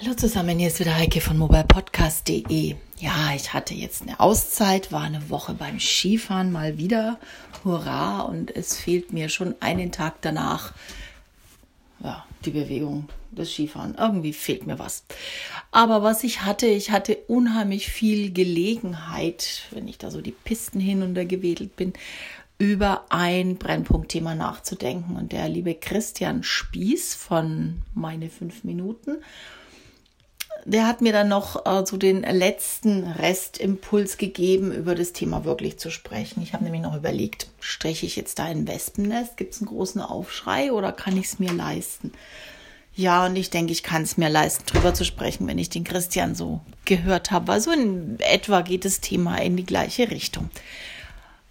[0.00, 2.76] Hallo zusammen, hier ist wieder Heike von mobilepodcast.de.
[3.00, 7.18] Ja, ich hatte jetzt eine Auszeit, war eine Woche beim Skifahren mal wieder.
[7.64, 8.20] Hurra!
[8.20, 10.72] Und es fehlt mir schon einen Tag danach.
[11.98, 13.96] Ja, die Bewegung, das Skifahren.
[13.98, 15.02] Irgendwie fehlt mir was.
[15.72, 20.78] Aber was ich hatte, ich hatte unheimlich viel Gelegenheit, wenn ich da so die Pisten
[20.78, 21.92] hin und her gewedelt bin,
[22.58, 25.16] über ein Brennpunktthema nachzudenken.
[25.16, 29.16] Und der liebe Christian Spieß von Meine fünf Minuten
[30.64, 35.78] der hat mir dann noch äh, so den letzten Restimpuls gegeben, über das Thema wirklich
[35.78, 36.42] zu sprechen.
[36.42, 39.36] Ich habe nämlich noch überlegt, steche ich jetzt da ein Wespennest?
[39.36, 42.12] Gibt es einen großen Aufschrei oder kann ich es mir leisten?
[42.94, 45.84] Ja, und ich denke, ich kann es mir leisten, drüber zu sprechen, wenn ich den
[45.84, 47.52] Christian so gehört habe.
[47.52, 50.50] Also in etwa geht das Thema in die gleiche Richtung.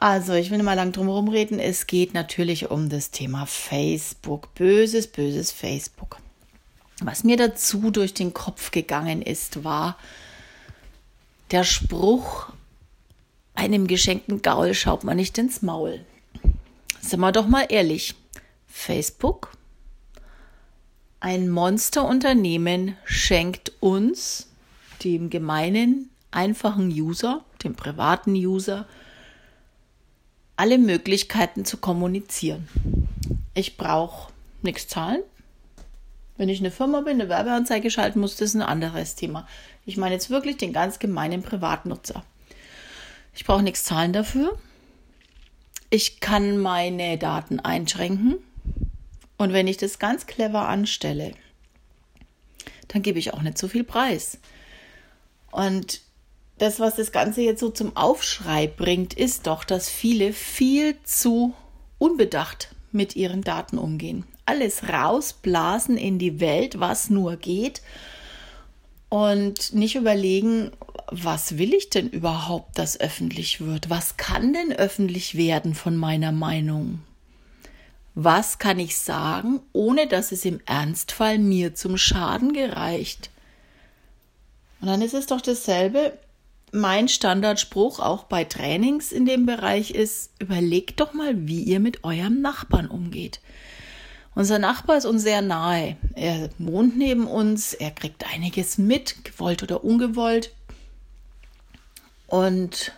[0.00, 1.58] Also, ich will mal lang drum herum reden.
[1.58, 4.54] Es geht natürlich um das Thema Facebook.
[4.54, 6.18] Böses, böses Facebook.
[7.00, 9.96] Was mir dazu durch den Kopf gegangen ist, war
[11.50, 12.48] der Spruch,
[13.54, 16.04] einem geschenkten Gaul schaut man nicht ins Maul.
[17.00, 18.14] Sind wir doch mal ehrlich.
[18.66, 19.50] Facebook,
[21.20, 24.48] ein Monsterunternehmen, schenkt uns,
[25.02, 28.86] dem gemeinen, einfachen User, dem privaten User,
[30.56, 32.68] alle Möglichkeiten zu kommunizieren.
[33.54, 35.22] Ich brauche nichts zahlen,
[36.38, 39.46] wenn ich eine Firma bin, eine Werbeanzeige schalten muss, das ist ein anderes Thema.
[39.84, 42.24] Ich meine jetzt wirklich den ganz gemeinen Privatnutzer.
[43.34, 44.56] Ich brauche nichts zahlen dafür.
[45.90, 48.36] Ich kann meine Daten einschränken.
[49.36, 51.32] Und wenn ich das ganz clever anstelle,
[52.86, 54.38] dann gebe ich auch nicht so viel Preis.
[55.50, 56.00] Und
[56.58, 61.54] das, was das Ganze jetzt so zum Aufschrei bringt, ist doch, dass viele viel zu
[61.98, 67.82] unbedacht mit ihren Daten umgehen alles rausblasen in die Welt, was nur geht
[69.08, 70.70] und nicht überlegen,
[71.10, 73.88] was will ich denn überhaupt, dass öffentlich wird?
[73.88, 77.00] Was kann denn öffentlich werden von meiner Meinung?
[78.14, 83.30] Was kann ich sagen, ohne dass es im Ernstfall mir zum Schaden gereicht?
[84.80, 86.18] Und dann ist es doch dasselbe.
[86.72, 92.04] Mein Standardspruch auch bei Trainings in dem Bereich ist, überlegt doch mal, wie ihr mit
[92.04, 93.40] eurem Nachbarn umgeht.
[94.38, 95.96] Unser Nachbar ist uns sehr nahe.
[96.14, 100.54] Er wohnt neben uns, er kriegt einiges mit, gewollt oder ungewollt.
[102.28, 102.92] Und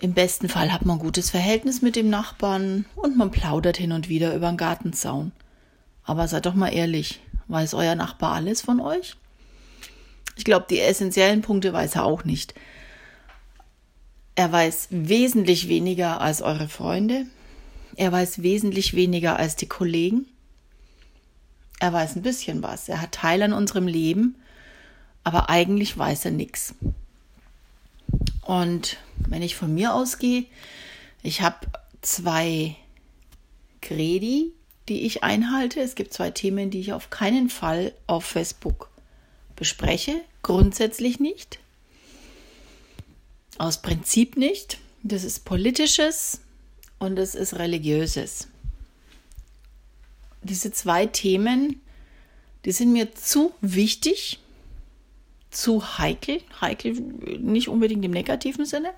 [0.00, 3.92] im besten Fall hat man ein gutes Verhältnis mit dem Nachbarn und man plaudert hin
[3.92, 5.30] und wieder über den Gartenzaun.
[6.02, 9.14] Aber seid doch mal ehrlich, weiß euer Nachbar alles von euch?
[10.34, 12.54] Ich glaube, die essentiellen Punkte weiß er auch nicht.
[14.34, 17.26] Er weiß wesentlich weniger als eure Freunde.
[17.96, 20.26] Er weiß wesentlich weniger als die Kollegen.
[21.80, 22.88] Er weiß ein bisschen was.
[22.88, 24.36] Er hat Teil an unserem Leben,
[25.22, 26.74] aber eigentlich weiß er nichts.
[28.42, 30.44] Und wenn ich von mir ausgehe,
[31.22, 31.66] ich habe
[32.02, 32.76] zwei
[33.80, 34.52] Gredi,
[34.88, 35.80] die ich einhalte.
[35.80, 38.90] Es gibt zwei Themen, die ich auf keinen Fall auf Facebook
[39.56, 40.20] bespreche.
[40.42, 41.58] Grundsätzlich nicht.
[43.58, 44.78] Aus Prinzip nicht.
[45.02, 46.40] Das ist politisches,
[47.04, 48.48] und es ist religiöses.
[50.42, 51.80] Diese zwei Themen,
[52.64, 54.40] die sind mir zu wichtig,
[55.50, 58.90] zu heikel, heikel nicht unbedingt im negativen Sinne,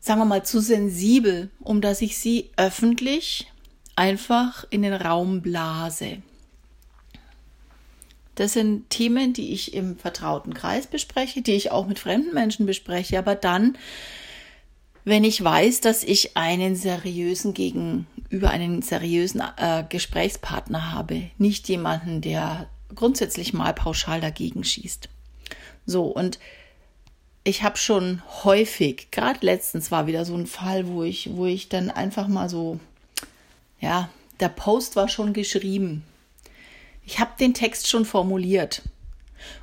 [0.00, 3.50] sagen wir mal zu sensibel, um dass ich sie öffentlich
[3.94, 6.18] einfach in den Raum blase.
[8.34, 12.66] Das sind Themen, die ich im vertrauten Kreis bespreche, die ich auch mit fremden Menschen
[12.66, 13.78] bespreche, aber dann
[15.06, 22.20] wenn ich weiß, dass ich einen seriösen gegenüber einen seriösen äh, Gesprächspartner habe, nicht jemanden,
[22.20, 25.08] der grundsätzlich mal pauschal dagegen schießt.
[25.86, 26.40] So und
[27.44, 31.68] ich habe schon häufig, gerade letztens war wieder so ein Fall, wo ich, wo ich
[31.68, 32.80] dann einfach mal so,
[33.80, 36.02] ja, der Post war schon geschrieben.
[37.04, 38.82] Ich habe den Text schon formuliert.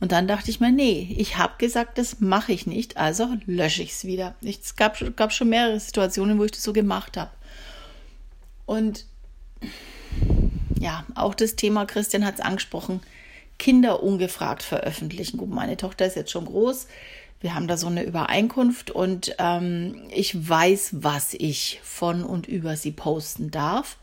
[0.00, 3.82] Und dann dachte ich mir, nee, ich habe gesagt, das mache ich nicht, also lösche
[3.82, 4.34] ich es wieder.
[4.42, 7.30] Es gab, gab schon mehrere Situationen, wo ich das so gemacht habe.
[8.66, 9.06] Und
[10.78, 13.00] ja, auch das Thema, Christian hat es angesprochen,
[13.58, 15.38] Kinder ungefragt veröffentlichen.
[15.38, 16.86] Gut, meine Tochter ist jetzt schon groß.
[17.40, 22.76] Wir haben da so eine Übereinkunft und ähm, ich weiß, was ich von und über
[22.76, 23.98] sie posten darf.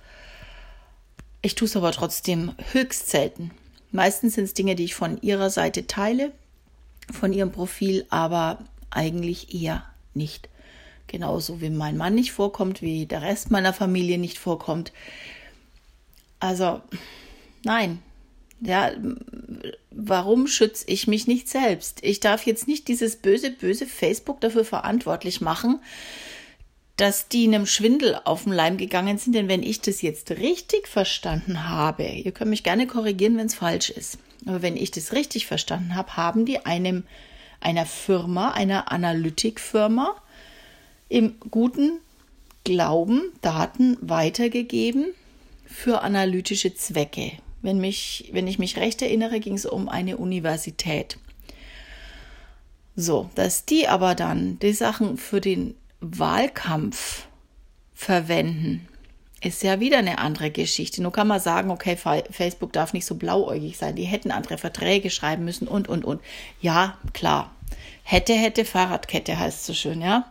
[1.41, 3.51] Ich tue es aber trotzdem höchst selten.
[3.91, 6.31] Meistens sind es Dinge, die ich von ihrer Seite teile,
[7.11, 8.59] von ihrem Profil, aber
[8.89, 10.49] eigentlich eher nicht.
[11.07, 14.93] Genauso wie mein Mann nicht vorkommt, wie der Rest meiner Familie nicht vorkommt.
[16.39, 16.81] Also,
[17.63, 18.01] nein.
[18.61, 18.91] Ja,
[19.89, 21.99] warum schütze ich mich nicht selbst?
[22.03, 25.79] Ich darf jetzt nicht dieses böse, böse Facebook dafür verantwortlich machen,
[27.01, 30.87] dass die einem Schwindel auf den Leim gegangen sind, denn wenn ich das jetzt richtig
[30.87, 35.11] verstanden habe, ihr könnt mich gerne korrigieren, wenn es falsch ist, aber wenn ich das
[35.11, 37.01] richtig verstanden habe, haben die einem
[37.59, 40.15] einer Firma, einer Analytikfirma
[41.09, 41.93] im guten
[42.65, 45.07] Glauben Daten weitergegeben
[45.65, 47.31] für analytische Zwecke.
[47.63, 51.17] Wenn, mich, wenn ich mich recht erinnere, ging es um eine Universität.
[52.95, 57.27] So, dass die aber dann die Sachen für den Wahlkampf
[57.93, 58.87] verwenden,
[59.43, 61.01] ist ja wieder eine andere Geschichte.
[61.01, 61.97] Nur kann man sagen, okay,
[62.29, 63.95] Facebook darf nicht so blauäugig sein.
[63.95, 66.21] Die hätten andere Verträge schreiben müssen und, und, und.
[66.61, 67.51] Ja, klar.
[68.03, 70.29] Hätte, hätte, Fahrradkette heißt so schön, ja.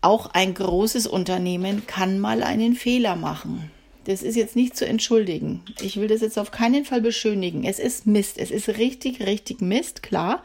[0.00, 3.70] Auch ein großes Unternehmen kann mal einen Fehler machen.
[4.04, 5.62] Das ist jetzt nicht zu entschuldigen.
[5.80, 7.64] Ich will das jetzt auf keinen Fall beschönigen.
[7.64, 8.38] Es ist Mist.
[8.38, 10.42] Es ist richtig, richtig Mist, klar.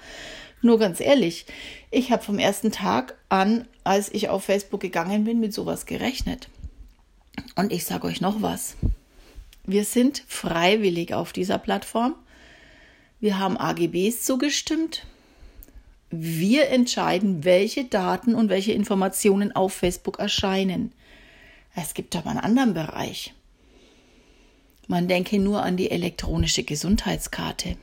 [0.63, 1.45] Nur ganz ehrlich,
[1.91, 6.47] ich habe vom ersten Tag an, als ich auf Facebook gegangen bin, mit sowas gerechnet.
[7.55, 8.77] Und ich sage euch noch was.
[9.65, 12.15] Wir sind freiwillig auf dieser Plattform.
[13.19, 15.05] Wir haben AGBs zugestimmt.
[16.09, 20.93] Wir entscheiden, welche Daten und welche Informationen auf Facebook erscheinen.
[21.75, 23.33] Es gibt aber einen anderen Bereich.
[24.87, 27.75] Man denke nur an die elektronische Gesundheitskarte,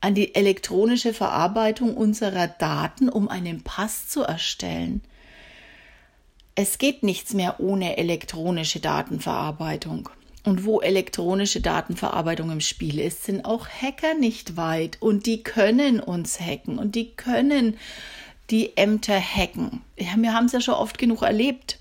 [0.00, 5.02] an die elektronische Verarbeitung unserer Daten, um einen Pass zu erstellen.
[6.54, 10.08] Es geht nichts mehr ohne elektronische Datenverarbeitung.
[10.44, 14.96] Und wo elektronische Datenverarbeitung im Spiel ist, sind auch Hacker nicht weit.
[15.00, 17.76] Und die können uns hacken und die können
[18.50, 19.82] die Ämter hacken.
[19.96, 21.78] Wir haben es ja schon oft genug erlebt.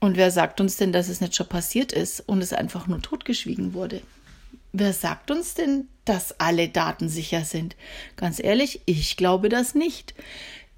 [0.00, 3.02] Und wer sagt uns denn, dass es nicht schon passiert ist und es einfach nur
[3.02, 4.02] totgeschwiegen wurde?
[4.72, 7.76] Wer sagt uns denn, dass alle Daten sicher sind?
[8.16, 10.14] Ganz ehrlich, ich glaube das nicht.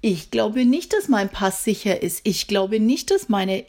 [0.01, 2.21] Ich glaube nicht, dass mein Pass sicher ist.
[2.23, 3.65] Ich glaube nicht, dass meine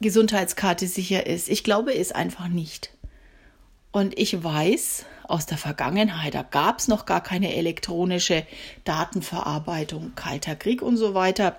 [0.00, 1.48] Gesundheitskarte sicher ist.
[1.48, 2.90] Ich glaube es einfach nicht.
[3.90, 8.44] Und ich weiß aus der Vergangenheit, da gab es noch gar keine elektronische
[8.84, 11.58] Datenverarbeitung, Kalter Krieg und so weiter.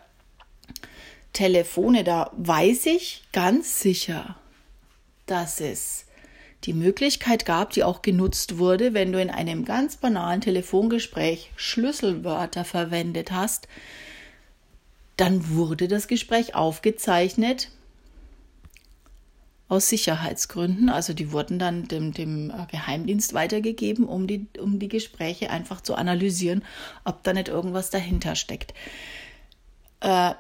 [1.34, 4.36] Telefone, da weiß ich ganz sicher,
[5.26, 6.05] dass es
[6.66, 12.66] die Möglichkeit gab, die auch genutzt wurde, wenn du in einem ganz banalen Telefongespräch Schlüsselwörter
[12.66, 13.68] verwendet hast,
[15.18, 17.70] dann wurde das Gespräch aufgezeichnet
[19.68, 20.90] aus Sicherheitsgründen.
[20.90, 25.96] Also die wurden dann dem, dem Geheimdienst weitergegeben, um die, um die Gespräche einfach zu
[25.96, 26.64] analysieren,
[27.04, 28.74] ob da nicht irgendwas dahinter steckt.
[30.02, 30.34] Äh,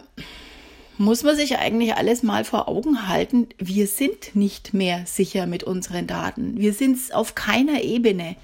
[0.97, 5.63] muss man sich eigentlich alles mal vor Augen halten, wir sind nicht mehr sicher mit
[5.63, 6.57] unseren Daten.
[6.57, 8.35] Wir sind auf keiner Ebene.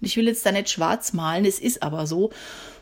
[0.00, 2.30] Und ich will jetzt da nicht schwarz malen, es ist aber so.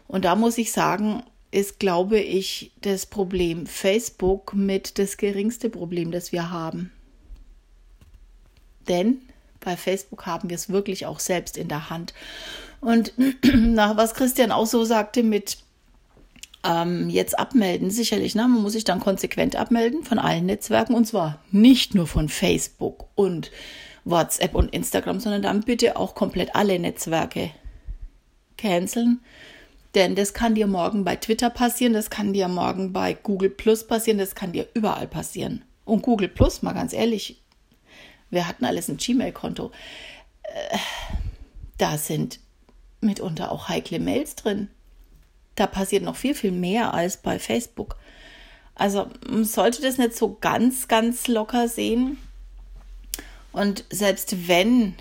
[0.07, 6.11] Und da muss ich sagen, ist, glaube ich, das Problem Facebook mit das geringste Problem,
[6.11, 6.93] das wir haben.
[8.89, 9.19] Denn
[9.61, 12.15] bei Facebook haben wir es wirklich auch selbst in der Hand.
[12.81, 13.13] Und
[13.55, 15.59] nach was Christian auch so sagte mit
[16.69, 18.35] ähm, jetzt abmelden, sicherlich.
[18.35, 18.43] Ne?
[18.43, 23.07] Man muss sich dann konsequent abmelden von allen Netzwerken und zwar nicht nur von Facebook
[23.15, 23.51] und
[24.05, 27.51] WhatsApp und Instagram, sondern dann bitte auch komplett alle Netzwerke
[28.59, 29.21] canceln.
[29.95, 33.87] Denn das kann dir morgen bei Twitter passieren, das kann dir morgen bei Google Plus
[33.87, 35.65] passieren, das kann dir überall passieren.
[35.87, 37.43] Und Google Plus, mal ganz ehrlich,
[38.29, 39.71] wir hatten alles ein Gmail-Konto.
[40.43, 40.79] Äh,
[41.79, 42.41] da sind
[43.01, 44.69] mitunter auch heikle Mails drin
[45.59, 47.97] da passiert noch viel, viel mehr als bei Facebook.
[48.75, 52.19] Also man sollte das nicht so ganz, ganz locker sehen.
[53.53, 54.95] Und selbst wenn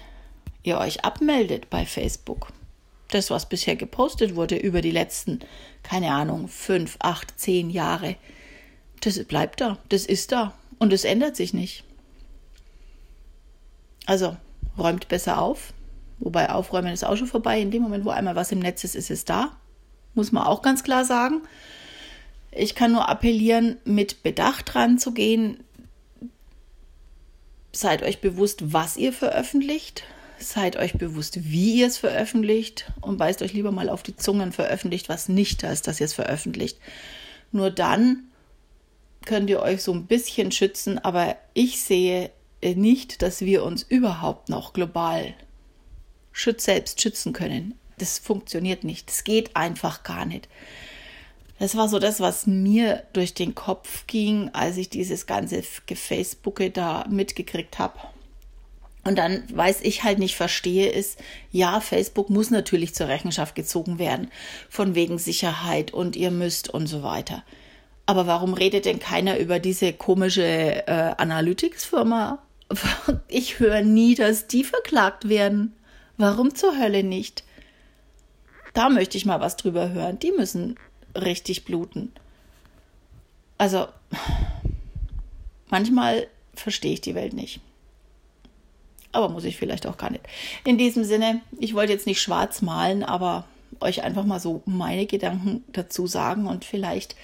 [0.63, 2.47] ihr euch abmeldet bei Facebook,
[3.09, 5.39] das, was bisher gepostet wurde über die letzten,
[5.83, 8.15] keine Ahnung, fünf, acht, zehn Jahre,
[9.01, 11.83] das bleibt da, das ist da und es ändert sich nicht.
[14.07, 14.35] Also
[14.77, 15.73] räumt besser auf,
[16.17, 17.61] wobei aufräumen ist auch schon vorbei.
[17.61, 19.55] In dem Moment, wo einmal was im Netz ist, ist es da
[20.17, 21.41] muss man auch ganz klar sagen.
[22.51, 25.63] Ich kann nur appellieren, mit Bedacht ranzugehen.
[27.71, 30.03] Seid euch bewusst, was ihr veröffentlicht.
[30.39, 34.51] Seid euch bewusst, wie ihr es veröffentlicht und beißt euch lieber mal auf die Zungen
[34.51, 36.77] veröffentlicht, was nicht da ist, dass ihr es veröffentlicht.
[37.51, 38.23] Nur dann
[39.25, 42.31] könnt ihr euch so ein bisschen schützen, aber ich sehe
[42.63, 45.33] nicht, dass wir uns überhaupt noch global
[46.31, 49.09] schütz selbst schützen können das funktioniert nicht.
[49.09, 50.47] Das geht einfach gar nicht.
[51.59, 56.69] Das war so das, was mir durch den Kopf ging, als ich dieses ganze Gefacebooke
[56.69, 57.99] da mitgekriegt habe.
[59.03, 61.17] Und dann weiß ich halt nicht verstehe, ist,
[61.51, 64.29] ja, Facebook muss natürlich zur Rechenschaft gezogen werden,
[64.69, 67.43] von wegen Sicherheit und ihr müsst und so weiter.
[68.05, 72.39] Aber warum redet denn keiner über diese komische äh, Analytics-Firma?
[73.29, 75.73] Ich höre nie, dass die verklagt werden.
[76.17, 77.43] Warum zur Hölle nicht?
[78.77, 80.19] Da möchte ich mal was drüber hören.
[80.19, 80.75] Die müssen
[81.15, 82.11] richtig bluten.
[83.57, 83.87] Also,
[85.71, 87.59] manchmal verstehe ich die Welt nicht.
[89.13, 90.25] Aber muss ich vielleicht auch gar nicht.
[90.63, 93.45] In diesem Sinne, ich wollte jetzt nicht schwarz malen, aber
[93.79, 97.15] euch einfach mal so meine Gedanken dazu sagen und vielleicht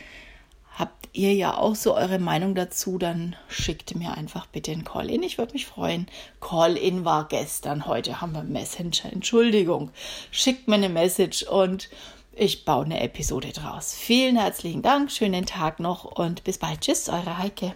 [0.77, 5.23] habt ihr ja auch so eure Meinung dazu, dann schickt mir einfach bitte ein Call-in.
[5.23, 6.07] Ich würde mich freuen.
[6.41, 9.11] Call-in war gestern, heute haben wir Messenger.
[9.11, 9.91] Entschuldigung.
[10.31, 11.89] Schickt mir eine Message und
[12.35, 13.93] ich baue eine Episode draus.
[13.93, 16.81] Vielen herzlichen Dank, schönen Tag noch und bis bald.
[16.81, 17.75] Tschüss, eure Heike.